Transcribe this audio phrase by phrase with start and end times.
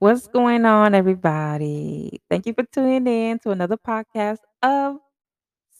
[0.00, 2.22] What's going on, everybody?
[2.30, 4.96] Thank you for tuning in to another podcast of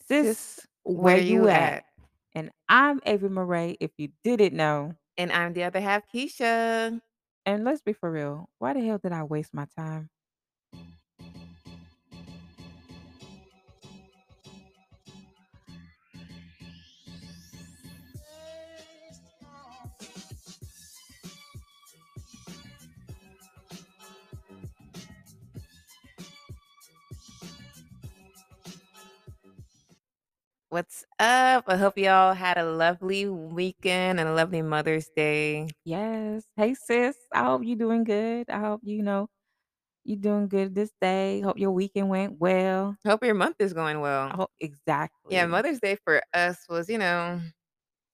[0.08, 1.73] Sis, Sis, Where where You you At?
[1.73, 1.85] at?
[2.35, 4.95] And I'm Avery Murray, if you didn't know.
[5.17, 7.01] And I'm the other half, Keisha.
[7.46, 10.11] And let's be for real, why the hell did I waste my time?
[30.70, 31.65] What's up?
[31.66, 35.66] I hope y'all had a lovely weekend and a lovely Mother's Day.
[35.84, 36.45] Yes.
[36.55, 37.16] Hey, sis.
[37.34, 38.48] I hope you're doing good.
[38.48, 39.27] I hope you know
[40.05, 41.41] you're doing good this day.
[41.41, 42.96] Hope your weekend went well.
[43.05, 44.29] Hope your month is going well.
[44.29, 45.34] hope exactly.
[45.34, 47.41] Yeah, Mother's Day for us was, you know,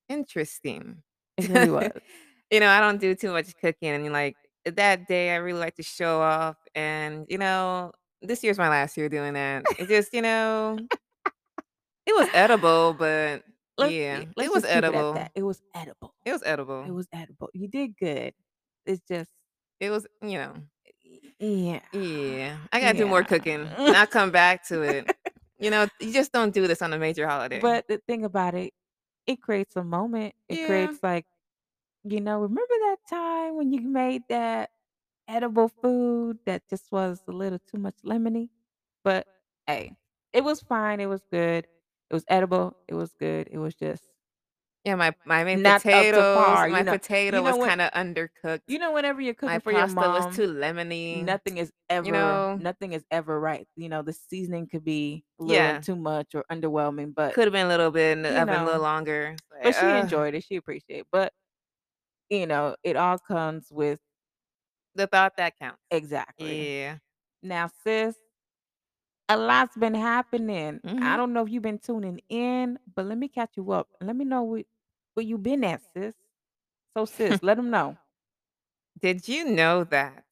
[0.09, 1.03] interesting.
[1.37, 1.91] It really was.
[2.51, 4.35] you know, I don't do too much cooking and like
[4.65, 8.97] that day I really like to show off and you know, this year's my last
[8.97, 9.65] year doing that.
[9.79, 10.79] It just, you know,
[12.07, 13.43] it was edible, but
[13.79, 15.15] let's yeah, it let's was it at edible.
[15.15, 15.33] that.
[15.35, 16.15] It was edible.
[16.25, 16.85] It was edible.
[16.85, 17.51] It was edible.
[17.53, 18.33] You did good.
[18.87, 19.31] It's just
[19.81, 20.55] It was, you know,
[21.39, 21.81] yeah.
[21.93, 22.57] yeah.
[22.73, 23.61] I gotta do more cooking.
[23.65, 23.87] Yeah.
[23.89, 25.11] And I'll come back to it.
[25.59, 27.61] You know, you just don't do this on a major holiday.
[27.61, 28.73] But the thing about it,
[29.27, 30.35] it creates a moment.
[30.49, 30.67] It Yeah.
[30.67, 31.27] creates like,
[32.05, 34.71] you know, remember that time when you made that
[35.29, 38.49] edible food that just was a little too much lemony?
[39.03, 39.27] But
[39.67, 39.97] hey,
[40.33, 41.01] it was fine.
[41.01, 41.67] It was good.
[42.11, 42.77] It was edible.
[42.89, 43.49] It was good.
[43.51, 44.05] It was just
[44.85, 46.69] yeah, my my main not potatoes, par.
[46.69, 48.61] my know, potato you know was kind of undercooked.
[48.69, 51.25] you know whenever you're My cooking for your pasta was too lemony.
[51.25, 52.57] nothing is ever you know?
[52.59, 53.67] nothing is ever right.
[53.77, 55.81] You know, the seasoning could be a little Yeah.
[55.81, 58.65] too much or underwhelming, but Could have been a little bit in the oven a
[58.65, 59.37] little longer.
[59.63, 60.45] But she enjoyed it.
[60.45, 61.07] She appreciated it.
[61.11, 61.33] But
[62.31, 64.01] you know, it all comes with
[64.95, 65.83] the thought that counts.
[65.91, 66.71] exactly.
[66.81, 66.99] Yeah.
[67.43, 68.17] Now, sis,
[69.29, 70.81] a lot's been happening.
[70.99, 71.19] I Mhm.
[71.19, 73.89] don't know if you've been tuning in, but let me catch you up.
[74.01, 74.65] Let me know where,
[75.15, 76.15] where you been at, sis.
[76.97, 77.99] So, sis, let them know.
[78.99, 80.25] Did you know that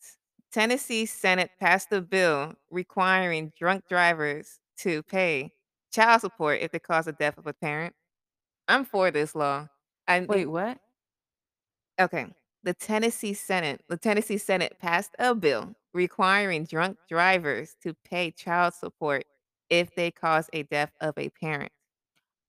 [0.52, 5.52] Tennessee Senate passed a bill requiring drunk drivers to pay
[5.92, 7.94] child support if they cause the death of a parent?
[8.68, 9.68] I'm for this law.
[10.08, 10.80] I Wait, what?
[12.00, 12.26] okay.
[12.64, 18.74] The Tennessee Senate, the Tennessee Senate passed a bill requiring drunk drivers to pay child
[18.74, 19.24] support
[19.70, 21.72] if they cause a death of a parent.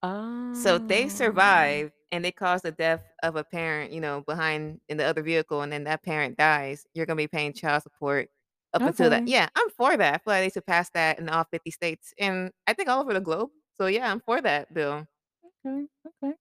[0.02, 0.54] Oh.
[0.54, 4.80] So they Oh, survive and they cause the death of a parent, you know, behind
[4.88, 8.30] in the other vehicle and then that parent dies, you're gonna be paying child support
[8.74, 9.24] up oh, until that.
[9.28, 10.14] Yeah, I'm for that.
[10.16, 13.02] I feel like they should pass that in all 50 states and I think all
[13.02, 13.50] over the globe.
[13.80, 15.08] So yeah, I'm for that bill.
[15.66, 15.88] Okay.
[16.08, 16.34] Okay.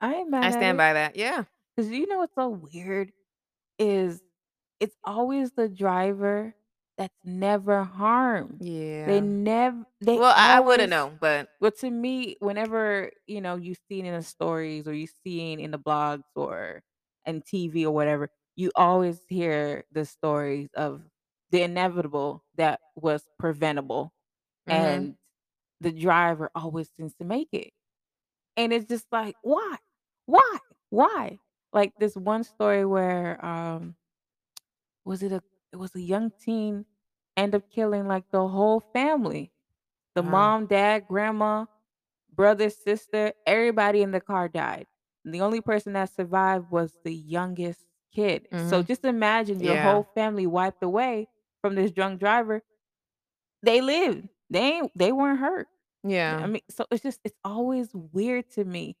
[0.00, 1.16] I I stand by that.
[1.16, 1.44] Yeah.
[1.78, 3.12] Cause you know what's so weird
[3.78, 4.22] is
[4.80, 6.54] it's always the driver
[6.98, 8.60] that's never harmed.
[8.60, 9.06] Yeah.
[9.06, 13.40] They never they Well, I, I wouldn't always know, but well to me, whenever, you
[13.40, 16.82] know, you see it in the stories or you see it in the blogs or
[17.26, 21.02] in TV or whatever, you always hear the stories of
[21.50, 24.12] the inevitable that was preventable.
[24.66, 25.08] mhm.
[25.08, 25.16] And
[25.80, 27.72] the driver always seems to make it.
[28.56, 29.76] And it's just like, why?
[30.26, 30.58] Why?
[30.90, 31.40] Why?
[31.72, 33.96] Like this one story where um
[35.04, 35.42] was it a
[35.72, 36.84] it was a young teen
[37.36, 39.52] end up killing like the whole family.
[40.14, 40.24] The Wow.
[40.24, 41.66] mom, dad, grandma,
[42.32, 44.86] brother, sister, everybody in the car died.
[45.24, 48.48] And the only person that survived was the youngest kid.
[48.56, 48.84] So Mhm.
[48.84, 49.78] just imagine your Yeah.
[49.78, 51.28] whole family wiped away
[51.62, 52.62] from this drunk driver.
[53.62, 54.28] They lived.
[54.50, 55.68] They ain't they weren't hurt.
[56.04, 56.44] Yeah.
[56.44, 58.96] I mean, so it's just it's always weird to me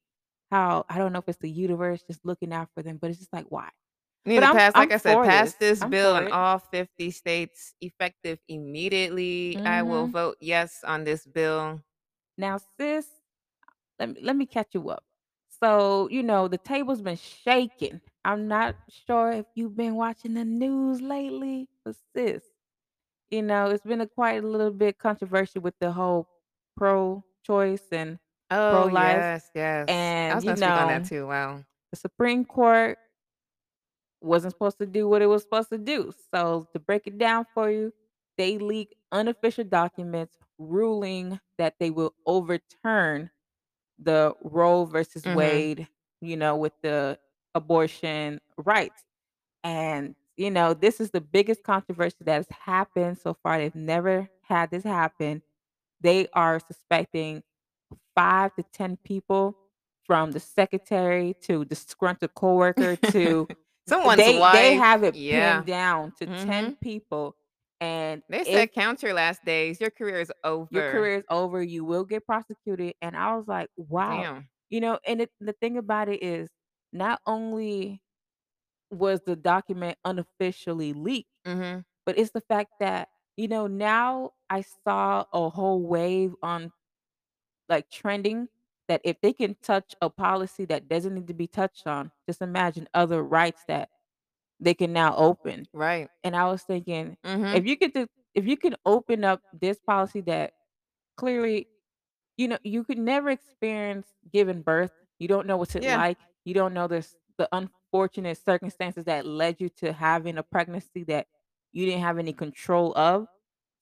[0.50, 3.18] how I don't know if it's the universe just looking out for them, but it's
[3.18, 3.70] just like why?
[4.24, 5.54] You need But to I'm pass, like I'm I said, pass this.
[5.54, 9.60] this bill in all 50 states effective immediately.
[9.64, 10.08] I will Mhm.
[10.08, 11.82] vote yes on this bill.
[12.36, 13.06] Now, sis,
[13.98, 15.04] let me let me catch you up.
[15.48, 18.00] So, you know, the table's been shaking.
[18.24, 18.76] I'm not
[19.06, 22.42] sure if you've been watching the news lately, but sis,
[23.30, 26.28] you know, it's been a quite a little bit controversial with the whole
[26.76, 28.18] pro-choice and
[28.50, 28.88] Oh, pro-life.
[28.88, 30.14] yes, yes.
[30.28, 31.64] I And was you gonna speak on that know, too, wow.
[31.90, 32.98] the Supreme Court
[34.20, 36.12] wasn't supposed to do what it was supposed to do.
[36.32, 37.92] So to break it down for you,
[38.36, 43.30] they leak unofficial documents ruling that they will overturn
[43.98, 45.28] the Roe versus Mhm.
[45.28, 45.88] Wade,
[46.20, 47.18] you know, with the
[47.54, 49.04] abortion rights.
[49.64, 53.58] And, you know, this is the biggest controversy that has happened so far.
[53.58, 55.42] They've never had this happen.
[56.00, 57.42] They are suspecting
[58.18, 59.56] five to 10 people
[60.04, 63.48] from the secretary to disgruntled coworker to
[63.88, 64.16] someone.
[64.18, 66.80] They they have it pinned down to 10 Mhm.
[66.80, 67.36] people,
[67.80, 69.80] and They if said, "Count your last days.
[69.80, 70.68] Your career is over.
[70.70, 74.48] your career is over, you will get prosecuted, and I was like, "Wow." Damn.
[74.70, 76.48] You know, and it the thing about it is
[76.92, 78.02] not only
[78.90, 81.84] was the document unofficially leaked, Mhm.
[82.06, 86.72] but it's the fact that, you know, now I saw a whole wave on,
[87.68, 88.48] like, trending
[88.88, 92.42] that if they can touch a policy that doesn't need to be touched on, just
[92.42, 93.90] imagine other rights that
[94.60, 95.68] they can now open.
[95.72, 96.10] Right.
[96.24, 97.60] And I was thinking, Mhm.
[97.60, 100.54] if you could do if you can open up this policy that
[101.16, 101.68] clearly
[102.36, 104.92] you know, you could never experience giving birth.
[105.18, 106.02] You don't know what's it Yeah.
[106.02, 106.18] like.
[106.44, 111.26] You don't know this the unfortunate circumstances that led you to having a pregnancy that
[111.72, 113.28] you didn't have any control of.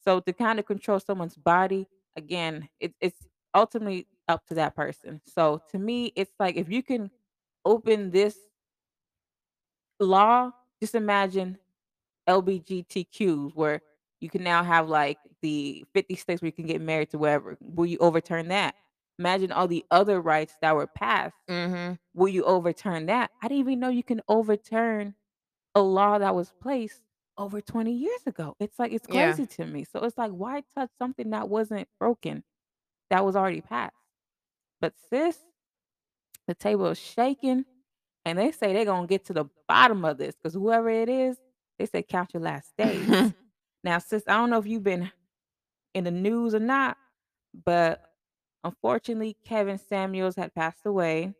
[0.04, 3.26] So to kind of control someone's body, again, it, it's
[3.56, 5.22] ultimately up to that person.
[5.26, 7.10] So to me, it's like if you can
[7.66, 8.38] open this
[10.00, 10.50] law,
[10.80, 11.58] just imagine
[12.26, 13.82] LBGTQs where
[14.20, 17.56] you can now have like the 50 states where you can get married to wherever.
[17.60, 18.74] Will you overturn that?
[19.18, 21.36] Imagine all the other rights that were passed.
[21.48, 21.96] Mhm.
[22.14, 23.30] Will you overturn that?
[23.42, 25.14] I didn't even know you can overturn
[25.74, 27.02] a law that was placed
[27.38, 28.56] over 20 years ago.
[28.60, 29.38] It's like it's Yeah.
[29.38, 29.84] crazy to me.
[29.84, 32.44] So it's like why touch something that wasn't broken,
[33.10, 33.94] that was already passed?
[34.80, 35.38] But sis,
[36.46, 37.64] the table is shaking
[38.24, 41.38] and they say they're gonna get to the bottom of this because whoever it is,
[41.78, 43.32] they say count your last days.
[43.86, 45.12] Now, sis, I don't know if you've been
[45.94, 46.96] in the news or not,
[47.64, 48.02] but
[48.64, 51.32] unfortunately, Kevin Samuels had passed away.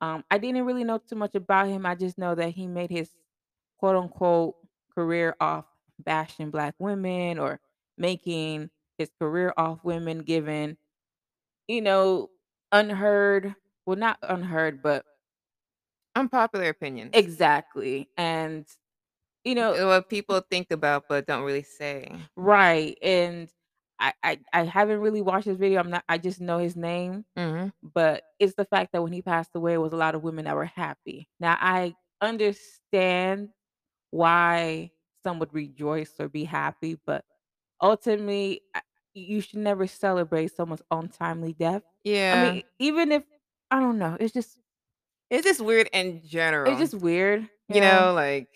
[0.00, 1.84] Um, I didn't really know too much about him.
[1.84, 3.10] I just know that he made his
[3.78, 4.54] quote unquote
[4.94, 5.66] career off
[5.98, 7.60] bashing black women or
[7.98, 10.76] making his career off women, giving,
[11.68, 12.30] you know,
[12.72, 13.54] unheard,
[13.86, 15.04] well, not unheard, but
[16.14, 17.14] Unpopular opinions.
[17.14, 18.08] exactly.
[18.16, 18.66] And,
[19.44, 22.28] you know, Uh, What people think about but don't really say.
[22.36, 22.96] right.
[23.02, 23.48] And
[24.00, 25.80] I, I, I haven't really watched his video.
[25.80, 27.72] I'm not, I just know his name Mhm.
[27.82, 30.44] But it's the fact that when he passed away, it was a lot of women
[30.46, 31.28] that were happy.
[31.40, 33.50] Now I understand
[34.10, 34.90] why
[35.24, 37.24] some would rejoice or be happy, but
[37.82, 38.80] ultimately, I
[39.18, 41.82] you should never celebrate someone's untimely death.
[42.04, 42.32] Yeah.
[42.48, 43.24] I mean, even if
[43.70, 44.58] I don't know, it's just
[45.30, 46.72] It's just weird in general.
[46.72, 48.08] it's just weird, you You know?
[48.08, 48.48] know, like,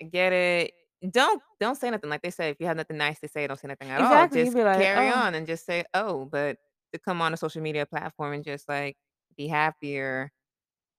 [0.00, 0.72] I get it.
[1.10, 2.10] Don't don't say nothing.
[2.10, 4.04] Like they say, if you have nothing nice to say, don't say nothing at all.
[4.04, 4.44] Exactly.
[4.44, 6.58] You'd Just like, carry "Oh, on and just say, "Oh," but
[6.92, 8.96] to come on a social media platform and just, like,
[9.36, 10.32] be happier,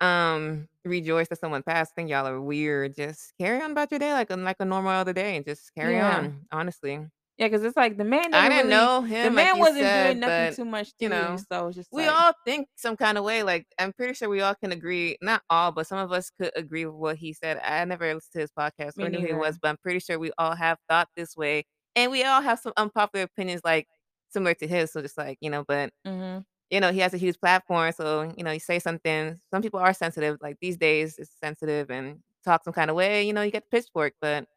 [0.01, 2.95] um, rejoice that someone passed, I think y'all are weird.
[2.95, 5.73] Just carry on about your day like a like a normal other day and just
[5.75, 7.07] carry yeah." on, honestly.
[7.39, 9.93] Yeah, because it's like the man I didn't really know him like man you wasn't
[9.93, 12.33] doing nothing but, too much you to you, know, so it's just we like all
[12.45, 15.87] think some kinda way, like, I'm pretty sure we all can agree not all, but
[15.87, 17.57] some of us could agree with what he said.
[17.63, 20.19] I never listened to his podcast or knew who he was, but I'm pretty sure
[20.19, 21.63] we all have thought this way,
[21.95, 23.87] and we all have some unpopular opinions, like,
[24.29, 26.45] similar to his, so just like, you know, but, Mhm.
[26.71, 29.79] you know, he has a huge platform, so, you know, you say something some people
[29.81, 33.51] are sensitive, like, these days, it's sensitive and talk some kinda way, you know, you
[33.51, 34.47] get the pitchfork, but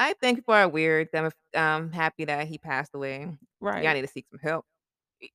[0.00, 1.08] I think people are weird.
[1.14, 3.38] I'm I'm happy that he passed away.
[3.60, 3.82] Right.
[3.82, 4.66] Y'all need to seek some help.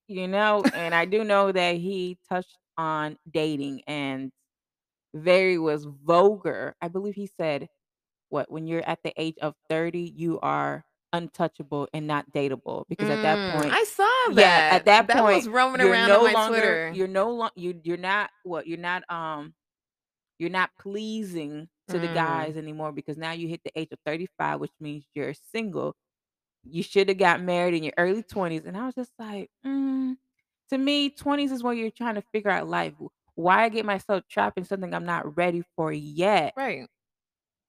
[0.08, 4.32] You know, and I do know that he touched on dating and
[5.14, 6.76] very was vulgar.
[6.82, 7.70] I believe he said,
[8.30, 13.10] "What when you're at the age of 30, you are untouchable and not dateable because
[13.10, 14.52] at that Mm, point I saw that.
[14.52, 15.08] yeah, at that.
[15.08, 16.90] that point was roaming you're around on no my longer Twitter.
[16.90, 19.54] you're no long you you're not what you're not um
[20.40, 24.00] you're not pleasing to the Mm, guys anymore because now you hit the age of
[24.06, 25.96] 35, which means you're single.
[26.64, 30.18] You should have got married in your early 20s." And I was just like, mm.
[30.72, 32.94] To me, 20s is when you're trying to figure out life.
[33.36, 36.88] Why get myself trapped in something I'm not ready for yet, right.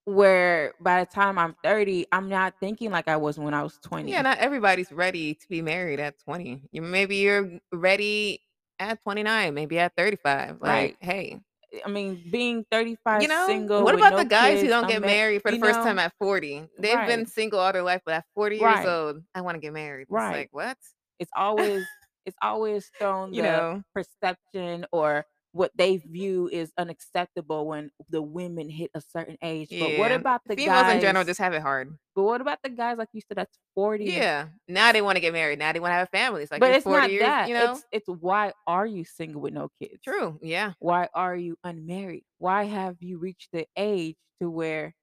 [0.04, 3.78] where by the time I'm 30, I'm not thinking like I was when I was
[3.82, 4.10] 20.
[4.10, 6.62] Yeah, not everybody's ready to be married at 20.
[6.72, 8.40] You maybe you're ready
[8.78, 10.60] at 29, maybe at 35.
[10.60, 10.96] Like, Right.
[11.00, 11.40] hey,
[11.84, 14.88] I mean, being 35 you 35 know, single what about the no guys who don't
[14.88, 16.64] get married for the first time at 40?
[16.78, 19.72] They've been single all their life, but at 40 years right, old, I wanna get
[19.72, 20.02] married.
[20.02, 20.36] It's right.
[20.36, 20.78] like, what?
[21.18, 21.84] It's always
[22.26, 23.82] it's always thrown You the know?
[23.94, 25.24] perception or
[25.56, 29.68] what they view is unacceptable when the women hit a certain age.
[29.70, 30.64] But what about the guys?
[30.66, 31.96] Females in general just have it hard.
[32.14, 34.48] but what about the guys like you said that's 40 Yeah.
[34.68, 35.58] Now they wanna get married.
[35.58, 36.50] Now they wanna have families.
[36.50, 37.48] Like, But it's 40 not years that.
[37.48, 37.72] you know?
[37.72, 40.00] It's it's why are you single with no kids?
[40.04, 40.38] True.
[40.42, 40.72] Yeah.
[40.78, 42.24] Why are you unmarried?
[42.38, 44.94] Why have you reached the age to where,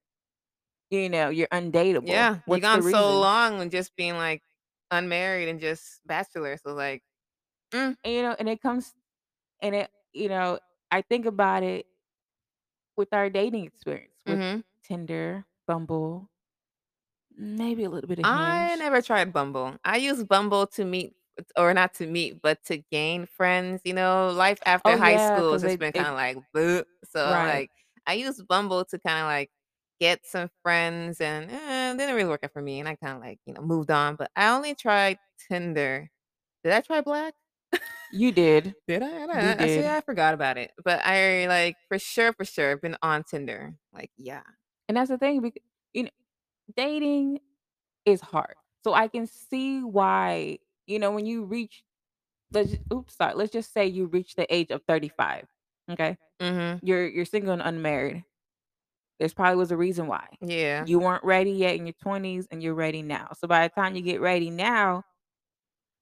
[0.91, 2.07] you know, you're undateable?
[2.07, 2.39] Yeah.
[2.45, 4.43] What's the gone so long and just being, like,
[4.91, 7.01] unmarried and just bachelor, so, like,
[7.73, 8.93] mm, And, you know, and it comes
[9.61, 10.59] and it, you know,
[10.91, 11.87] I think about it
[12.97, 14.23] with our dating experience.
[14.25, 14.63] with Mhm.
[14.83, 16.29] Tinder, Bumble,
[17.35, 19.77] maybe a little bit of I never tried Bumble.
[19.83, 21.15] I use Bumble to meet
[21.57, 25.17] or not to meet, but to gain friends, you know, life after Oh, high yeah,
[25.17, 27.63] school has just been kinda like, "Bleh." so Right.
[27.63, 27.71] like,
[28.05, 29.51] I use Bumble to kinda, like,
[29.99, 33.19] get some friends and, eh, it didn't really work out for me, and I kinda,
[33.19, 35.17] like, you know, moved on, but I only tried
[35.49, 36.09] Tinder.
[36.63, 37.35] Did I try Black?
[38.11, 38.75] You did.
[38.87, 39.07] Did I?
[39.07, 39.87] I You don't see.
[39.87, 44.11] I forgot about it, but I, like, for sure, for sure been on Tinder, like,
[44.17, 44.43] yeah.
[44.87, 45.53] And that's the thing, bec
[45.93, 46.09] you know,
[46.75, 47.39] dating
[48.05, 51.83] is hard, so I can see why, you know, when you reach
[52.51, 55.47] let's oops, sorry, let's just say you reach the age of 35,
[55.89, 56.17] m'kay?
[56.39, 56.79] Mhm.
[56.83, 58.23] You're you're single and unmarried.
[59.19, 60.27] There's probably was a reason why.
[60.41, 60.85] Yeah.
[60.85, 63.95] You weren't ready yet in your 20s, and you're ready now, so by the time
[63.95, 65.03] you get ready now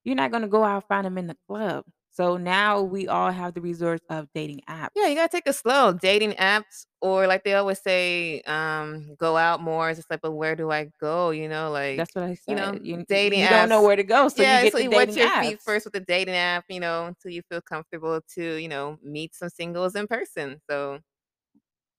[0.03, 3.53] you're not gonna go out find them in the club, so now we all have
[3.53, 4.89] the resource of dating apps.
[4.95, 5.93] Yeah, you gotta take it slow.
[5.93, 10.31] Dating apps or like they always say, um, "Go out more." It's just like, "But
[10.33, 12.81] where do I go?" You know, like, That's what I you know, said.
[12.83, 15.17] You dating you don't know where to go, so you yeah, get so you dating
[15.17, 18.67] your feet first with the dating app, you know, until you feel comfortable to, you
[18.67, 20.99] know, meet some singles in person, so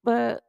[0.04, 0.42] But,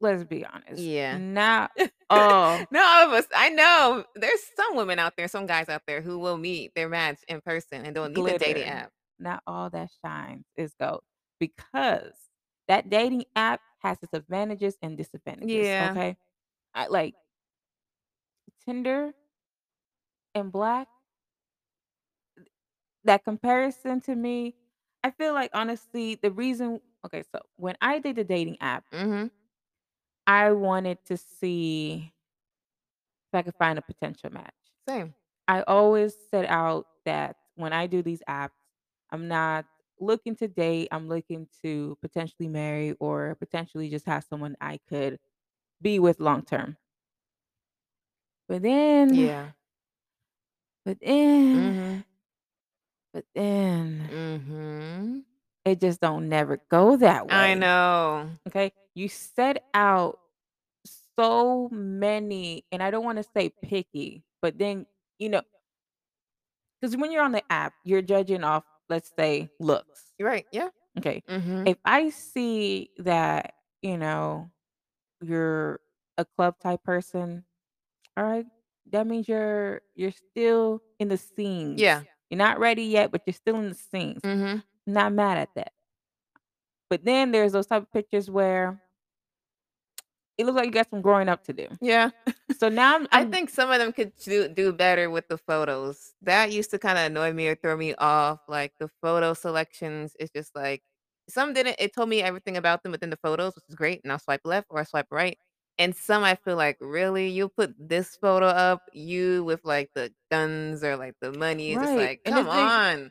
[0.00, 1.18] let's be honest, Yeah.
[1.18, 1.70] not
[2.10, 4.04] all Not all of us I know.
[4.14, 7.40] There's some women out there, some guys out there who will meet their match in
[7.40, 8.92] person and don't need the dating app.
[9.18, 11.02] Not all that shines is gold,
[11.40, 12.14] because
[12.68, 15.92] that dating app has its advantages and disadvantages, Yeah.
[15.92, 16.16] okay?
[16.74, 17.14] I like
[18.64, 19.14] Tinder
[20.34, 20.88] and Black
[23.04, 24.54] that comparison to me,
[25.04, 29.30] I feel like, honestly, the reason okay, so when I did the dating app Mhm.
[30.28, 32.14] I wanted to see
[33.32, 34.54] if I could find a potential match.
[34.88, 35.14] Same.
[35.48, 38.50] I always set out that when I do these apps,
[39.10, 39.66] I'm not
[40.00, 45.18] looking to date, I'm looking to potentially marry or potentially just have someone I could
[45.82, 46.76] be with long term.
[48.48, 49.52] But then Yeah.
[50.84, 52.04] but then Mhm.
[53.12, 55.24] but then Mhm.
[55.68, 57.34] It just don't never go that way.
[57.34, 58.30] I know.
[58.48, 58.72] okay?
[58.94, 60.18] You set out
[61.18, 64.86] so many and I don't wanna say picky, but then,
[65.18, 65.42] you know,
[66.80, 70.12] because when you're on the app, you're judging off, let's say, looks.
[70.18, 70.68] You're right, yeah.
[70.98, 71.68] Okay, Mhm.
[71.68, 74.50] if I see that, you know,
[75.20, 75.80] you're
[76.16, 77.44] a club type person,
[78.18, 78.46] alright,
[78.90, 81.80] that means you're you're still in the scenes.
[81.80, 82.02] Yeah.
[82.30, 84.22] You're not ready yet, but you're still in the scenes.
[84.22, 84.62] Mhm.
[84.88, 85.72] Not mad at that.
[86.90, 88.78] But then there's those type of pictures where
[90.36, 91.68] it looks like you got some growing up to do.
[91.80, 92.10] Yeah.
[92.50, 95.38] So now I'm I I'm think some of them could do do better with the
[95.38, 96.14] photos.
[96.22, 100.30] That used to kinda annoy me or throw me off, like, the photo selections, it's
[100.32, 100.82] just like
[101.28, 104.12] some didn't it told me everything about them within the photos, which is great, and
[104.12, 105.38] I'll swipe left or I swipe right,
[105.78, 107.28] and some I feel like, "Really?
[107.28, 108.82] You put this photo up?
[108.92, 111.82] You with, like, the guns or, like, the money?" Right.
[111.82, 113.10] It's like, and "Come thing on."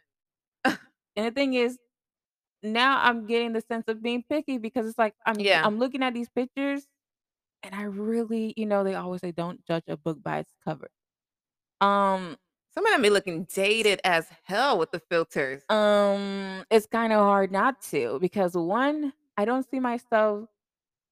[1.17, 1.79] And the thing is,
[2.63, 5.63] now I'm getting the sense of being picky because it's like, I'm Yeah.
[5.63, 6.87] I'm looking at these pictures,
[7.63, 10.89] and I really you know, they always say, "Don't judge a book by its cover."
[11.81, 12.37] Um
[12.71, 15.63] Some of them be looking dated as hell with the filters.
[15.69, 20.49] um, it's kinda hard not to because, 1, I don't see myself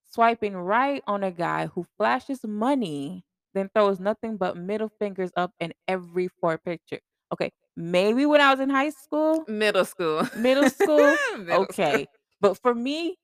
[0.05, 5.53] swiping right on a guy who flashes money, then throws nothing but middle fingers up
[5.59, 7.01] in every 4 picture.
[7.33, 9.43] Okay, maybe when I was in high school?
[9.47, 10.27] Middle school.
[10.35, 11.15] Middle school?
[11.37, 11.63] Middle school.
[11.63, 12.07] Okay,
[12.41, 13.17] but for me,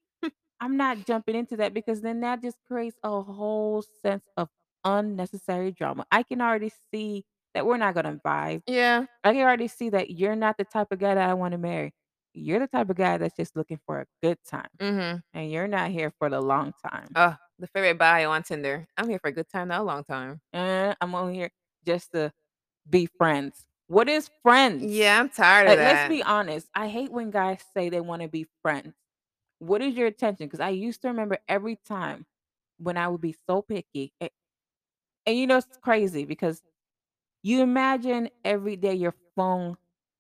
[0.60, 4.50] I'm not jumping into that because then that just creates a whole sense of
[4.84, 6.06] unnecessary drama.
[6.12, 8.62] I can already see that we're not gonna vibe.
[8.68, 9.06] Yeah.
[9.24, 11.94] I can already see that you're not the type of guy that I wanna marry.
[12.34, 15.22] You're the type of guy that's just looking for a good time, Mhm.
[15.34, 17.10] and you're not here for the long time.
[17.16, 18.88] Ugh, the favorite bio on Tinder.
[18.98, 20.40] I'm here for a good time, not a long time.
[20.54, 21.50] Uh, I'm only here
[21.86, 22.32] just to
[22.90, 23.66] be friends.
[23.92, 24.84] What is friends?
[24.86, 28.30] Yeah, I'm tired of Like, let's be honest, I hate when guys say they wanna
[28.30, 28.94] be friends.
[29.60, 30.48] What is your attention?
[30.48, 32.26] Because I used to remember every time
[32.78, 36.62] when I would be so picky, and you know, it's crazy because
[37.44, 39.76] you imagine every day your phone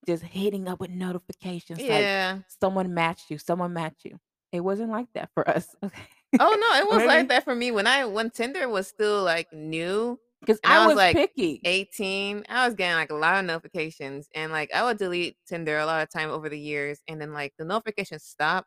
[0.05, 2.39] just hitting up with notifications like, Yeah.
[2.47, 4.19] someone matched you, someone matched you.
[4.51, 6.03] It wasn't like that for us, okay?
[6.39, 9.53] Oh, no, it was like that for me when I when Tinder was still, like,
[9.53, 11.63] new, 'Cause I I was, was like, picky.
[11.65, 15.77] 18, I was getting, like, a lot of notifications, and, like, I would delete Tinder
[15.77, 18.65] a lot of time over the years, and then, like, the notifications stop,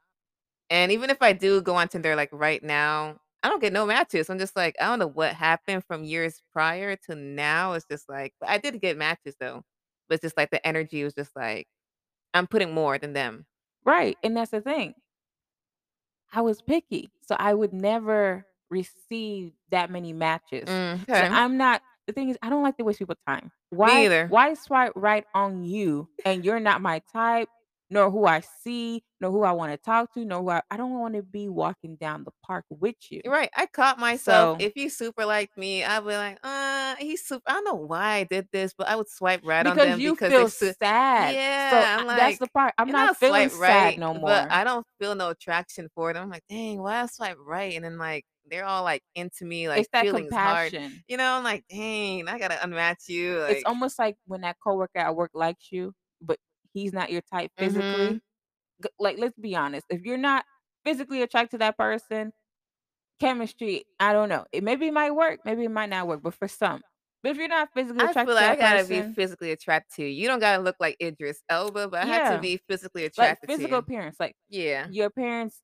[0.71, 3.87] and even if I do go on Tinder, like, right now, I don't get no
[3.87, 4.31] matches.
[4.31, 8.09] I'm just like, I don't know what happened from years prior to now, it's just
[8.09, 9.63] like but I did get matches, though,
[10.09, 11.69] but it's just like the energy was just like,
[12.35, 13.47] I'm putting more than them.
[13.85, 14.95] Right, and that's the thing.
[16.33, 20.69] I was picky, so I would never receive that many matches.
[20.69, 21.15] Mm, So.
[21.15, 23.45] I'm not the thing is I don't like to waste people's time.
[23.73, 24.27] Me Why either.
[24.29, 27.49] why swipe right on you and you're not my type,
[27.95, 30.77] nor who I see, nor who I want to talk to, nor who I, I
[30.77, 33.23] don't want to be walking down the park with you.
[33.25, 33.49] Right.
[33.57, 34.61] I caught myself.
[34.61, 37.43] So If you super like me, I'd be like, uh, he's super.
[37.47, 40.15] I don't know why I did this, but I would swipe right on them you
[40.15, 41.35] because feel su- sad.
[41.37, 42.75] Yeah, I, I'm that's the part.
[42.77, 44.23] I'm not feeling swipe sad right, no more.
[44.23, 44.51] but.
[44.51, 46.25] I don't feel no attraction for them.
[46.25, 47.75] I'm like, dang, why I swipe right?
[47.77, 50.73] And then like they're all like into me, like It's that feelings hard.
[50.73, 51.03] compassion.
[51.09, 53.39] You know, I'm like, dang, I gotta unmatch you.
[53.43, 55.95] It's almost like when that coworker at work likes you,
[56.75, 57.65] he's not your type mm-hmm.
[57.65, 58.21] physically.
[58.99, 59.87] Like, let's be honest.
[59.89, 60.45] If you're not
[60.85, 62.33] physically attracted to that person,
[63.21, 64.45] chemistry, I don't know.
[64.53, 66.83] It maybe it might work, maybe it might not work, but for some.
[67.23, 70.03] But if you're not physically attracted, I feel like I gotta be physically attracted to
[70.03, 70.09] you.
[70.09, 73.49] You don't gotta look like Idris Elba, but I have to be physically like attracted
[73.49, 74.89] to physical appearance, like Yeah.
[74.91, 75.63] your appearance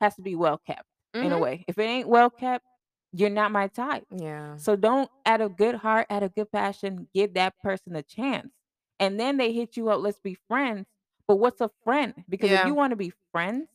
[0.00, 0.84] has to be well kept
[1.14, 1.40] in a Mm-hmm.
[1.40, 1.64] way.
[1.66, 2.64] If it ain't well kept,
[3.12, 4.04] you're not my type.
[4.10, 4.56] Yeah.
[4.56, 8.52] So don't, out of good heart, out of good passion, give that person a chance.
[9.00, 10.86] And then they hit you up, let's be friends.
[11.26, 12.24] But what's a friend?
[12.28, 13.68] Because if you want to be friends,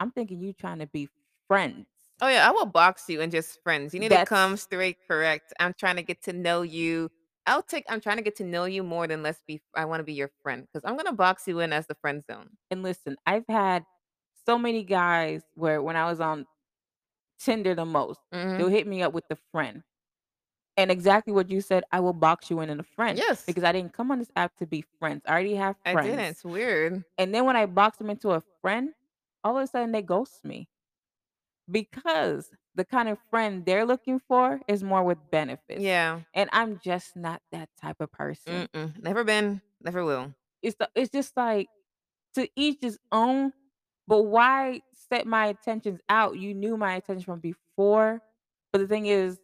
[0.00, 1.08] I'm thinking you trying to be
[1.48, 1.86] friends.
[2.20, 3.92] Oh, yeah, I will box you and just friends.
[3.92, 5.52] You need to come That's straight correct.
[5.58, 7.10] I'm trying to get to know you.
[7.46, 10.04] I'll take I'm trying to get to know you more than let's be I wanna
[10.04, 12.56] be your friend because I'm gonna box you in as the friend zone.
[12.70, 13.84] and listen, I've had
[14.46, 16.46] so many guys where when I was on
[17.38, 18.20] Tinder the most,
[18.56, 18.70] they'll Mhm.
[18.70, 19.82] hit me up with the friend.
[20.76, 23.62] And exactly what you said, I will box you in in a friend Yes, because
[23.62, 25.22] I didn't come on this app to be friends.
[25.26, 25.98] I already have friends.
[25.98, 26.24] I didn't.
[26.24, 27.04] It's weird.
[27.16, 28.90] And then when I box them into a friend,
[29.44, 30.68] all of a sudden they ghost me
[31.70, 35.80] because the kind of friend they're looking for is more with benefits.
[35.80, 36.20] Yeah.
[36.34, 38.68] And I'm just not that type of person.
[38.74, 39.02] Mm-mm.
[39.02, 40.34] Never been, never will.
[40.62, 41.68] It's the, it's just like
[42.34, 43.52] to each his own,
[44.08, 46.36] but why set my intentions out?
[46.36, 48.20] You knew my intentions from before.
[48.72, 49.38] But the thing is,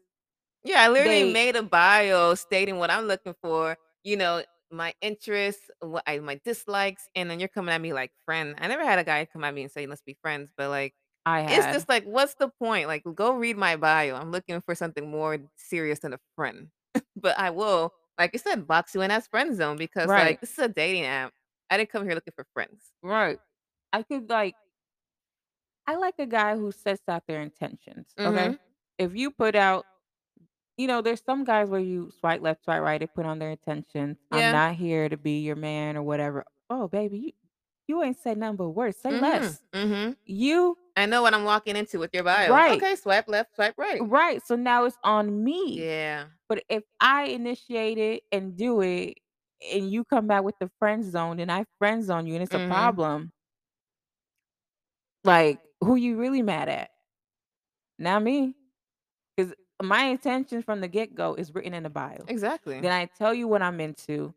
[0.65, 4.95] Yeah, I literally they made a bio stating what I'm looking for, you know, my
[5.01, 8.55] interests, what I my dislikes, and then you're coming at me like friend.
[8.59, 10.95] I never had a guy come at me and say, let's be friends, but like
[11.25, 12.87] I it's just like, what's the point?
[12.89, 14.15] Like, go read my bio.
[14.17, 16.71] I'm looking for something more serious than a friend.
[17.17, 20.15] but I will, like you said, box you in as friend zone because Right.
[20.17, 21.33] like this is a dating app.
[21.71, 22.93] I didn't come here looking for friends.
[23.03, 23.41] Right.
[23.93, 24.57] I could like
[25.87, 28.51] I like a guy who sets out their intentions, okay?
[28.51, 28.59] Mhm.
[28.99, 29.87] If you put out
[30.81, 33.51] you know, there's some guys where you swipe left, swipe right, they put on their
[33.51, 34.19] intentions.
[34.33, 34.53] I'm Yeah.
[34.53, 36.45] not here to be your man or whatever.
[36.71, 37.33] Oh, baby, you,
[37.89, 38.97] you ain't said nothing but words.
[38.97, 39.21] Say Mhm.
[39.21, 39.63] less.
[39.75, 40.17] Mhm.
[40.25, 42.53] You I know what I'm walking into with your bio.
[42.53, 44.01] right, Okay, swipe left, swipe right.
[44.01, 44.43] right.
[44.47, 45.81] So now it's on me.
[45.81, 46.27] Yeah.
[46.49, 49.19] But if I initiate it and do it
[49.73, 52.55] and you come back with the friend zone and I friend zone you and it's
[52.55, 52.69] a Mhm.
[52.69, 53.33] problem,
[55.25, 56.91] like who you really mad at?
[57.99, 58.55] Not me.
[59.83, 62.25] My intention from the get go is written in the bio.
[62.29, 62.81] Exactly.
[62.81, 64.35] Then I tell you what I'm into.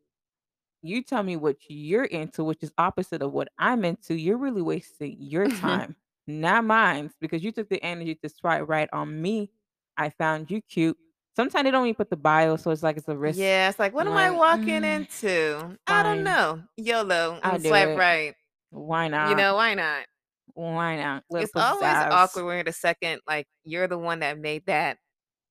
[0.81, 4.15] You tell me what you're into, which is opposite of what I'm into.
[4.15, 5.95] You're really wasting your time,
[6.27, 9.49] not mine, because you took the energy to swipe right on me.
[9.97, 10.97] I found you cute.
[11.35, 13.39] Sometimes they don't even put the bio, so it's like it's a risk.
[13.39, 15.77] Yeah, it's like, what am I walking "Mm, into?
[15.87, 16.61] I don't know.
[16.77, 17.97] YOLO I'll swipe it.
[17.97, 18.35] right.
[18.69, 19.29] Why not?
[19.29, 20.05] You know, why not?
[20.53, 21.23] Why not?
[21.29, 24.97] Little It's always awkward when the second, like, you're the one that made that.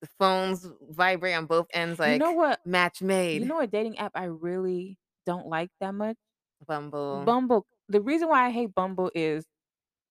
[0.02, 2.60] The phones vibrate on both ends, like You know what?
[2.66, 3.40] match made.
[3.40, 6.16] You know what dating app I really don't like that much?
[6.66, 7.22] Bumble.
[7.24, 7.66] Bumble.
[7.88, 9.46] The reason why I hate Bumble is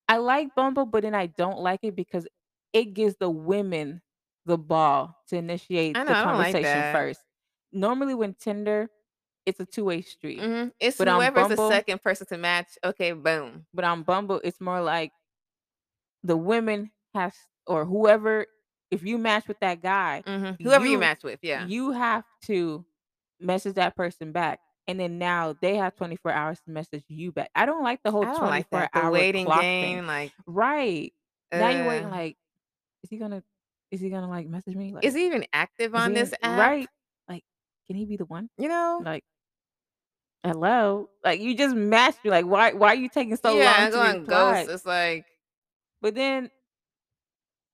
[0.08, 2.26] I like Bumble, but then I don't like it because
[2.74, 4.02] it gives the women
[4.46, 6.94] the ball to initiate know, the like conversation that.
[6.96, 7.20] first.
[7.74, 8.90] Normally, when Tinder,
[9.46, 10.40] it's a two-way street.
[10.40, 10.72] Mhm.
[10.80, 12.78] It's But whoever's the second person to match.
[12.84, 13.66] Okay, boom.
[13.74, 15.12] but on Bumble, it's more like
[16.24, 17.34] the women has
[17.68, 18.48] or whoever.
[18.92, 20.62] If you match with that guy, Mhm.
[20.62, 21.66] Whoever you you match with, yeah.
[21.66, 22.86] you have to
[23.40, 24.60] message that person back.
[24.88, 27.50] And then now they have 24 hours to message you back.
[27.56, 28.90] I don't like the whole I don't like 24 that.
[28.94, 29.96] Hour waiting clock thing.
[29.98, 31.14] game, like, Right.
[31.54, 32.38] Now you're waiting uh like,
[33.04, 33.44] is he gonna
[33.92, 34.94] is he gonna like message me?
[34.94, 36.58] Like, is he even active on this app?
[36.60, 36.88] right?
[37.30, 37.44] Like,
[37.88, 38.50] can he be the one?
[38.58, 39.02] You know?
[39.04, 39.24] Like,
[40.44, 41.10] hello?
[41.24, 42.32] Like you just matched me.
[42.32, 44.70] Like, why why are you taking so long Yeah, to going ghost.
[44.70, 45.26] It's like
[46.02, 46.50] But then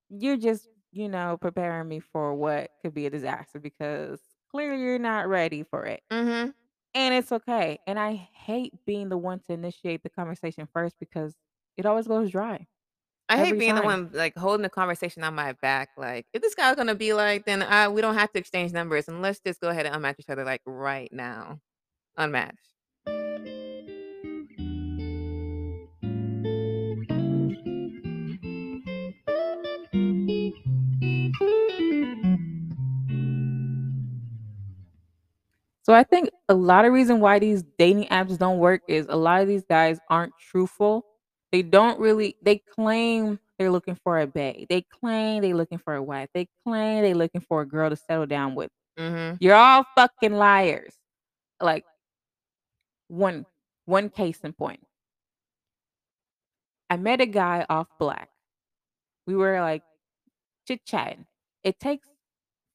[0.09, 4.99] you're just, you know, preparing me for what could be a disaster because clearly you're
[4.99, 6.03] not ready for it.
[6.11, 6.53] mhm.
[6.93, 7.79] And it's okay.
[7.87, 11.37] And I hate being the one to initiate the conversation first because
[11.77, 12.67] it always goes dry
[13.29, 16.55] I hate being the one, like, holding the conversation on my back, like, "If this
[16.55, 19.59] guy's gonna be like, then, uh, we don't have to exchange numbers, and let's just
[19.59, 21.59] go ahead and unmatch each other, like, right now."
[22.19, 22.57] Unmatch.
[35.87, 39.15] So I think a lot of reason why these dating apps don't work is a
[39.15, 41.05] lot of these guys aren't truthful.
[41.53, 44.65] They don't really they claim they're looking for a bae.
[44.67, 46.27] They claim they're looking for a wife.
[46.33, 48.69] They claim they're looking for a girl to settle down with.
[48.99, 49.37] Mhm.
[49.39, 50.93] You're all fucking liars.
[51.61, 51.85] Like
[53.07, 53.45] one
[53.85, 54.81] one case in point.
[56.89, 58.29] I met a guy off Black.
[59.25, 59.83] We were like
[60.67, 61.25] chit-chatting.
[61.63, 62.09] It takes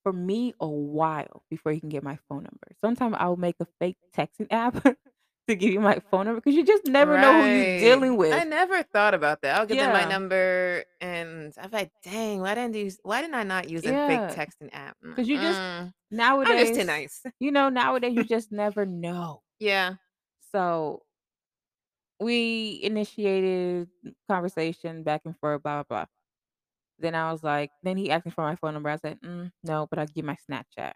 [0.03, 2.69] for me a while before you can get my phone number.
[2.81, 4.83] Sometimes I'll make a fake texting app
[5.49, 7.77] to give you my phone number because you just never know who you're Right.
[7.79, 8.33] dealing with.
[8.33, 9.59] I never thought about that.
[9.59, 10.07] I'll give them my Yeah.
[10.07, 12.91] number and I'm like, "Dang, why didn't you?
[13.03, 14.29] why didn't I not use a fake Yeah.
[14.29, 15.93] texting app?" I'm like, 'Cause you just "Mm,
[16.45, 19.43] I'm just too nowadays, nice." you know, nowadays you just never know.
[19.59, 19.97] Yeah.
[20.53, 21.05] So
[22.21, 23.89] we initiated
[24.29, 26.07] conversation back and forth, blah, blah, blah.
[27.03, 28.91] Then I was like then he asked me for my phone number.
[28.91, 30.95] I said, "Mm, no, but I'll give my Snapchat."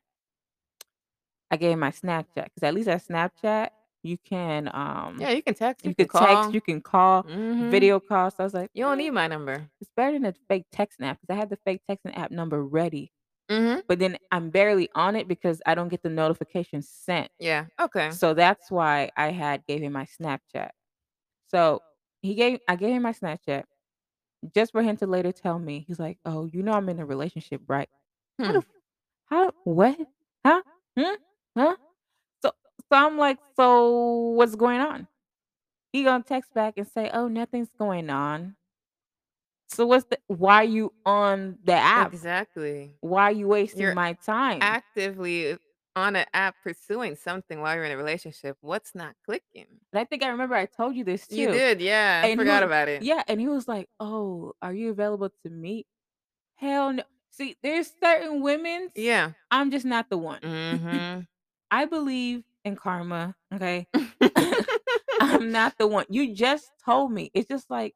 [1.51, 3.71] I gave him my Snapchat because at least at Snapchat,
[4.03, 6.53] you can, um, Yeah, you can text, you you can could text, call.
[6.53, 7.71] you can call, Mhm.
[7.71, 8.31] video call.
[8.31, 9.71] So I was like, You don't need "Mm, my number.
[9.81, 12.64] it's better than a fake texting app," 'cause I had the fake texting app number
[12.64, 13.12] ready,
[13.49, 13.87] Mhm.
[13.88, 17.31] but then I'm barely on it because I don't get the notification sent.
[17.38, 18.19] Yeah, okay.
[18.19, 20.71] So that's why I had gave him my Snapchat.
[21.49, 21.83] So
[22.23, 23.64] he gave I gave him my Snapchat
[24.55, 27.07] just for him to later tell me, he's like, "Oh, you know I'm in a
[27.07, 27.89] relationship, right?"
[28.47, 28.77] How the Hmm.
[29.27, 29.99] how what?
[30.47, 30.63] Huh?
[30.99, 31.15] Hmm?
[31.57, 31.77] Huh?
[32.43, 32.53] So
[32.91, 35.09] so I'm like, "So what's going on?"
[35.93, 38.57] He gonna text back and say, "Oh, nothing's going on."
[39.69, 42.15] So what's the why are you on the app?
[42.15, 42.95] Exactly.
[43.01, 44.79] Why are you wasting You're my time?
[44.87, 45.59] actively
[45.97, 48.57] on an app pursuing something while you're in a relationship.
[48.61, 49.67] What's not clicking?
[49.93, 51.37] And I think I remember I told you this too.
[51.37, 53.03] You did, yeah, I And he forgot was about it.
[53.03, 55.87] yeah, and he was like, "Oh, are you available to meet?"
[56.57, 57.03] Hell no.
[57.31, 59.33] See, there's certain women Yeah.
[59.51, 60.41] I'm just not the one.
[60.41, 61.27] Mhm.
[61.71, 63.89] I believe in karma, okay?
[65.21, 66.07] I'm not the one.
[66.09, 67.31] You just told me.
[67.35, 67.95] It's just like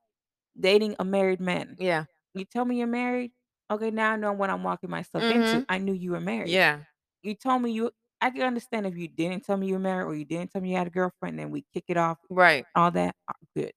[0.59, 1.77] dating a married man.
[1.79, 2.05] Yeah.
[2.35, 3.33] You tell me you're married,
[3.71, 5.63] okay, now I know what I'm walking myself into.
[5.63, 5.67] Mhm.
[5.69, 6.51] I knew you were married.
[6.51, 6.81] Yeah.
[7.23, 10.05] You told me you I can understand if you didn't tell me you were married
[10.07, 12.67] or you didn't tell me you had a girlfriend, then we kick it off, Right.
[12.75, 13.73] all that, uh, good.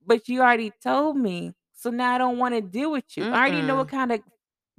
[0.00, 3.26] But you already told me, so now I don't wanna deal with you.
[3.30, 3.90] I already know what Mm-mm.
[3.90, 4.20] kinda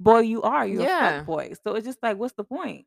[0.00, 0.66] boy you are.
[0.66, 1.26] You're a fuck Yeah.
[1.26, 1.52] boy.
[1.64, 2.86] So it's just like, what's the point?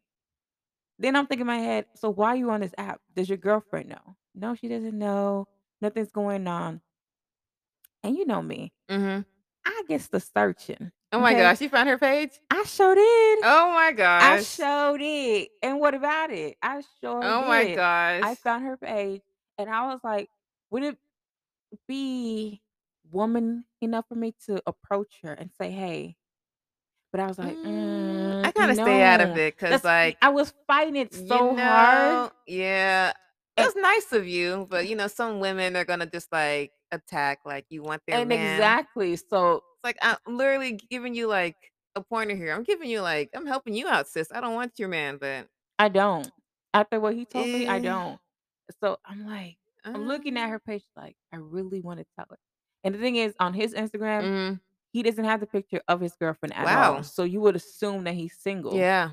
[0.99, 3.01] Then I'm thinking in my head, "So why are you on this app?
[3.15, 5.47] Does your girlfriend know?" "No, she doesn't know.
[5.81, 6.81] Nothing's going on."
[8.03, 8.73] And you know me.
[8.89, 9.25] Mhm.
[9.65, 11.41] I gets to searching, Oh my okay?
[11.43, 12.31] gosh, you found her page?
[12.51, 13.39] I sure did.
[13.43, 14.39] Oh my gosh.
[14.39, 15.47] I sure did.
[15.63, 16.57] And what about it?
[16.61, 18.23] I sure Oh my gosh.
[18.23, 19.21] I found her page,
[19.57, 20.29] and I was like,
[20.71, 20.97] would it
[21.87, 22.61] be
[23.11, 26.17] woman enough for me to approach her and say, "Hey"
[27.11, 30.29] but I was like, Mm, I "Mm, gotta stay out of it because like I
[30.29, 32.31] was fighting it you so hard.
[32.47, 33.13] yeah.
[33.57, 37.65] That's nice of you, but, you know, some women are gonna just, like, attack like
[37.69, 38.73] you want their And man.
[38.73, 39.15] exactly.
[39.15, 41.55] So It's like, I'm literally giving you, like,
[41.95, 42.53] a pointer here.
[42.53, 44.31] I'm giving you, like I'm helping you out, sis.
[44.31, 45.47] I don't want your man, but
[45.79, 46.29] I don't.
[46.73, 48.19] After what he told me, I don't.
[48.81, 52.37] So I'm like I'm looking at Uh her page like, I really wanna tell her.
[52.83, 54.59] And the thing is, on his Instagram, Mhm.
[54.93, 57.03] he doesn't have the picture of his girlfriend at all.
[57.03, 58.75] So you would assume that he's single.
[58.75, 59.11] Yeah.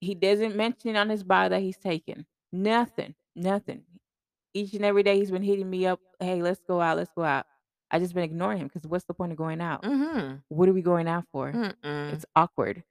[0.00, 2.26] He doesn't mention on his bio that he's taken.
[2.52, 3.14] Nothing.
[3.36, 3.84] Nothing.
[4.54, 6.96] Each and every day he's been hitting me up, "Hey, let's go out.
[6.98, 7.46] Let's go out."
[7.90, 9.82] I just been ignoring him because what's the point of going out?
[9.82, 10.42] Mhm.
[10.48, 11.52] What are we going out for?
[11.52, 12.12] Mm-mm.
[12.12, 12.84] It's awkward.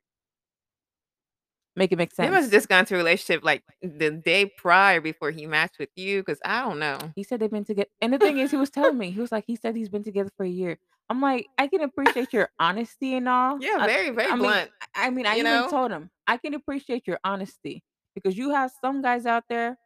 [1.76, 2.28] Make it make sense.
[2.28, 5.90] They must've just gone to a relationship, like, the day prior before he matched with
[5.96, 6.98] you because I don't know.
[7.16, 7.90] He said they've been together.
[8.02, 10.04] and the thing is, he was telling me, he was like, he said he's been
[10.04, 10.80] together for a year.
[11.10, 14.72] I'm like, "I can appreciate your honesty and all." Yeah, very, very I mean blunt.
[14.96, 15.70] I mean, I even know?
[15.70, 17.84] told him, "I can appreciate your honesty
[18.16, 19.78] because you have some guys out there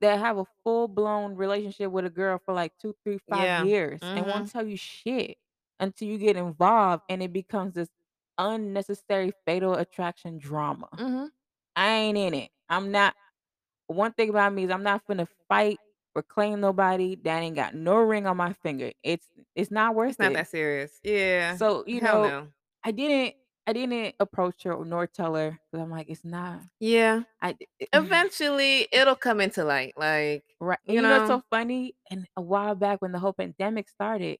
[0.00, 3.58] that have a full-blown relationship with a girl for, like, 2, 3, 5 Yeah.
[3.58, 5.38] years and won't tell you shit
[5.80, 7.90] until you get involved, and it becomes this
[8.38, 10.88] unnecessary fatal attraction drama.
[10.96, 11.30] Mhm.
[11.76, 12.50] I ain't in it.
[12.68, 13.14] I'm not
[13.88, 15.78] one thing about me is I'm not finna fight
[16.14, 18.92] or claim nobody that ain't got no ring on my finger.
[19.04, 20.34] It's it's not worth It's not it.
[20.34, 21.00] that serious.
[21.02, 21.60] Yeah.
[21.60, 22.52] So, you Hell know, no.
[22.84, 23.36] I didn't
[23.68, 27.24] I didn't approach her nor tell her 'cause I'm like, it's not Yeah.
[27.42, 31.20] I d eh Eventually, it'll come into light, like, Right, you you know know?
[31.20, 31.94] so funny?
[32.10, 34.38] And a while back when the whole pandemic started,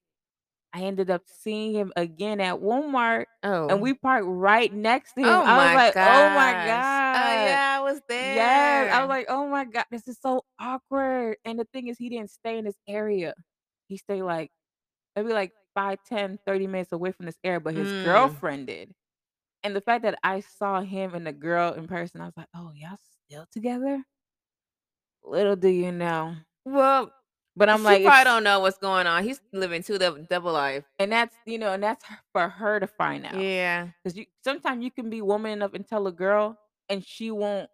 [0.73, 3.25] I ended up seeing him again at Walmart,
[3.69, 3.83] and Oh.
[3.83, 5.41] we parked right next to him.
[5.41, 7.01] Oh I was my like, "Oh my gosh.
[7.13, 8.89] Oh, god." yeah, I was there.
[8.89, 11.97] Yes, I was like, "Oh my god, this is so awkward." And the thing is
[11.97, 13.35] he didn't stay in this area.
[13.89, 14.51] He stayed, like,
[15.15, 17.99] maybe, like, 5, 10, 30 minutes away from this area, but his Mm.
[18.03, 18.95] girlfriend did.
[19.63, 22.47] And the fact that I saw him and the girl in person, I was like,
[22.55, 24.03] "Oh, y'all still together?
[25.23, 26.35] Little do you know.
[26.65, 27.11] Well,
[27.55, 29.23] But I'm she like, I don't know what's going on.
[29.23, 30.85] He's living 2 dou double life.
[30.97, 33.33] and that's you know, and that's for her to find out.
[33.35, 33.89] Yeah.
[34.03, 36.57] 'Cause you sometimes you can be woman enough and tell a girl,
[36.89, 37.69] and she won't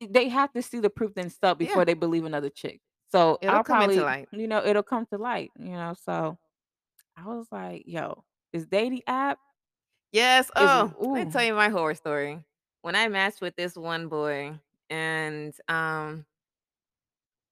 [0.00, 1.68] they have to see the proof themselves Yeah.
[1.68, 2.80] before they believe another chick.
[3.10, 4.28] So, It'll I'll come into probably light.
[4.32, 6.36] you know, it'll come to light, you know, so
[7.16, 9.38] I was like, "Yo, this dating app
[10.14, 12.44] Yes, oh, let me tell you my horror story.
[12.82, 16.24] When I matched with this one boy and, um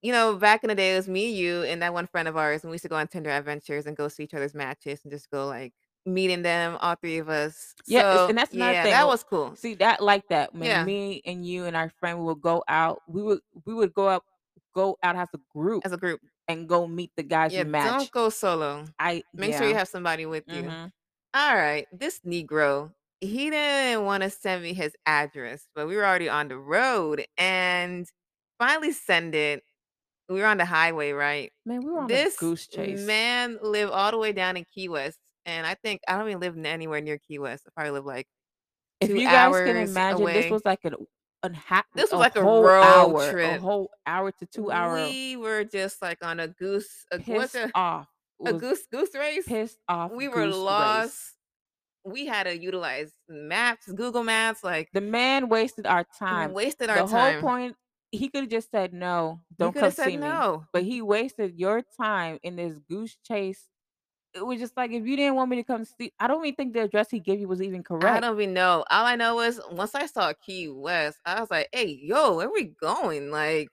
[0.02, 2.36] you know, back in the day, it was me, you, and that one friend of
[2.36, 5.00] ours, and we used to go on Tinder adventures and go see each other's matches
[5.04, 7.74] and just go, like, meeting them, all 3 of us.
[7.86, 9.56] Yeah, So, and that's another yeah, thing, that was cool.
[9.56, 10.84] see, that like that, when Yeah.
[10.84, 14.24] me and you and our friend would go out, we would we would go out
[14.74, 16.20] go out as a group As a group.
[16.48, 18.86] and go meet the guys Yeah, we don't go solo.
[18.98, 20.78] I Make sure you have somebody with you.
[21.34, 21.38] Mhm.
[21.40, 26.48] Alright, this Negro, he didn't wanna send me his address, but we were already on
[26.48, 28.06] the road and
[28.58, 29.64] finally send it.
[30.28, 31.52] We were on the highway, right?
[31.66, 33.16] Man, we were on a This goose chase.
[33.16, 36.40] man lived all the way down in Key West, and I think I don't even
[36.40, 37.66] live n anywhere near Key West.
[37.68, 38.28] I probably live, like,
[39.00, 40.50] If 2 you guys can hours imagine, this away.
[40.50, 40.94] was like an
[41.42, 43.58] an ha This was a like a whole road hour, a trip.
[43.58, 47.54] whole hour to 2 hour We were just, like, on a goose a what's pissed
[47.54, 48.08] a off,
[48.46, 49.46] a goose goose race?
[49.46, 51.04] pissed off We were goose race.
[51.04, 51.36] lost.
[52.04, 56.54] We had to utilize maps, Google Maps, like The man wasted our time.
[56.54, 57.76] wasted our time The whole point
[58.10, 60.66] he coulda just said, "No, don't come see me." no.
[60.72, 63.68] But he wasted your time in this goose chase.
[64.34, 66.56] It was just like, if you didn't want me to come see I don't even
[66.56, 68.84] think the address he gave you was even correct I don't even know.
[68.90, 72.50] All I know is once I saw Key West, I was like, "Hey, yo, where
[72.50, 73.68] we going?" Like,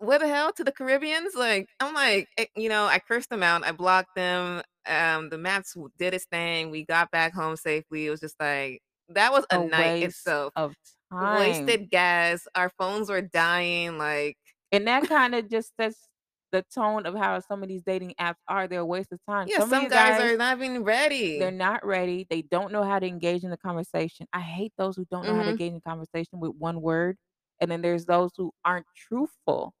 [0.00, 0.50] "Where the hell?
[0.54, 4.14] To the Caribbeans?" Like, I'm like, eh, you know, I cursed them out, I blocked
[4.16, 8.06] them, um, the maps did its thing, we got back home safely.
[8.06, 10.54] It was just like that was a A night itself.
[10.56, 10.74] of
[11.10, 11.80] time.
[11.80, 14.36] Wasted gas, our phones were dying, like
[14.72, 16.08] And that kinda just sets
[16.52, 19.48] the tone of how some of these dating apps are, they're a waste of time.
[19.48, 21.30] Yeah, Some some guys guys are not even ready.
[21.36, 24.26] they're not ready, they don't know how to engage in the conversation.
[24.32, 25.60] I hate those who don't know how to Mhm.
[25.60, 27.16] engage in conversation with 1 word,
[27.60, 29.74] and then there's those who aren't truthful.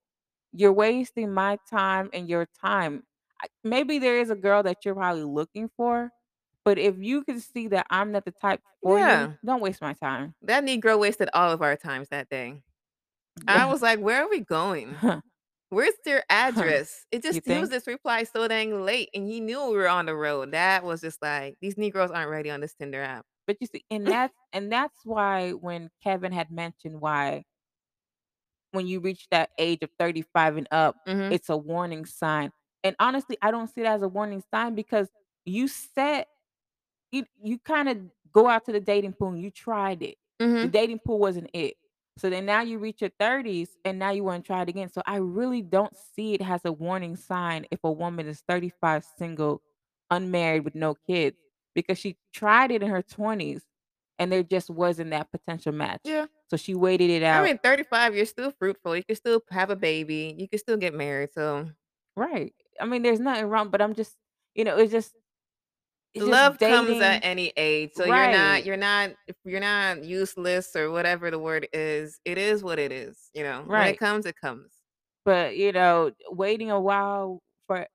[0.52, 3.04] You're wasting my time and your time.
[3.64, 6.10] Maybe there is a girl that you're probably looking for,
[6.64, 9.94] but if you can see that I'm not the type for you, don't waste my
[9.94, 10.34] time.
[10.42, 12.62] That Negro wasted all of our times that day.
[13.48, 14.96] I was like, "Where are we going?
[15.70, 19.64] Where's their address?" It just he was just reply so dang late, and he knew
[19.70, 20.52] we were on the road.
[20.52, 23.26] That was just like, these Negroes aren't ready on this Tinder app.
[23.46, 27.44] But you see and that's and that's why when Kevin had mentioned why
[28.72, 31.30] when you reach that age of 35 and up, Mhm.
[31.30, 32.52] it's a warning sign.
[32.84, 35.08] And honestly, I don't see it as a warning sign because
[35.44, 36.28] you set
[37.12, 40.16] you you kinda go out to the dating pool and you tried it.
[40.62, 40.70] The Mhm.
[40.70, 41.76] dating pool wasn't it.
[42.18, 44.90] So then now you reach your 30s and now you wanna try it again.
[44.90, 49.04] So I really don't see it as a warning sign if a woman is 35,
[49.04, 49.62] single,
[50.10, 51.38] unmarried with no kids
[51.74, 53.62] because she tried it in her 20s
[54.20, 56.02] and there just wasn't that potential match.
[56.04, 56.26] Yeah.
[56.48, 57.42] So she waited it out.
[57.42, 60.76] I mean, 35, you're still fruitful, you can still have a baby, you can still
[60.76, 61.68] get married, so
[62.16, 62.52] Right.
[62.80, 64.14] I mean, there's nothing wrong, but I'm just
[64.54, 65.14] you know, it's just
[66.12, 69.10] it's just Love comes at any age, so you're not you're not
[69.44, 72.20] you're not useless or whatever the word is.
[72.24, 73.62] It is what it is, you know?
[73.66, 74.72] When it comes, it comes.
[75.24, 77.86] But, you know, waiting a while for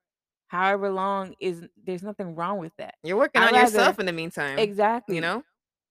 [0.48, 2.96] however long isn't there's nothing wrong with that.
[3.04, 5.44] You're working I on rather yourself in the meantime, exactly you know?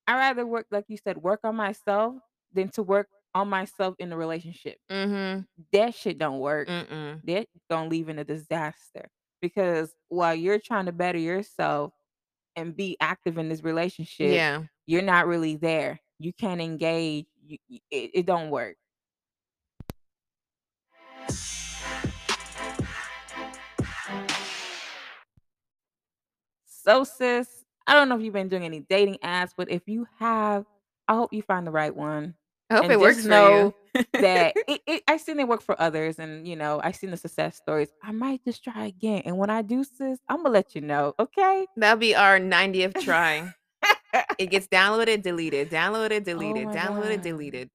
[0.07, 2.17] I rather work, like you said, work on myself
[2.53, 4.79] than to work on myself in a relationship.
[4.91, 5.47] Mhm.
[5.73, 6.69] That shit don't work.
[6.69, 7.21] Mm-mm.
[7.25, 9.09] That gon' leave in a disaster
[9.41, 11.93] because while you're trying to better yourself
[12.57, 14.63] and be active in this relationship, Yeah.
[14.87, 16.01] you're not really there.
[16.19, 17.27] You can't engage.
[17.47, 17.59] You
[17.91, 18.77] it it don't work.
[26.67, 30.07] So, sis, I don't know if you've been doing any dating apps, but if you
[30.19, 30.65] have,
[31.09, 32.35] I hope you find the right one.
[32.71, 33.29] I hope And it works for you.
[33.29, 33.75] know
[34.15, 37.17] that it it I seen it work for others and, you know, I've seen the
[37.17, 37.89] success stories.
[38.03, 41.67] I might just try again, and when I do, sis, Imma let you know, okay?
[41.77, 43.55] That'll be our 90th try.
[44.39, 47.23] It gets downloaded, deleted, downloaded, Oh deleted, my downloaded, god.
[47.23, 47.71] deleted.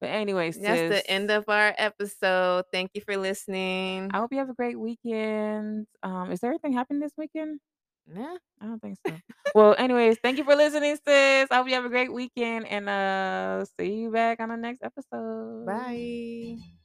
[0.00, 2.64] But anyway, That's the end of our episode.
[2.72, 4.10] Thank you for listening.
[4.12, 5.86] I hope you have a great weekend.
[6.02, 7.60] Um, is there anything happening this weekend?
[8.08, 8.36] Nah.
[8.60, 9.20] I don't think so.
[9.54, 11.48] Well, anyways, thank you for listening, sis.
[11.50, 14.82] I hope you have a great weekend, and, uh, see you back on the next
[14.82, 15.66] episode.
[15.66, 16.77] Bye.